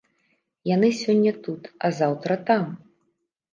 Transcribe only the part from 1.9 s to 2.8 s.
заўтра там.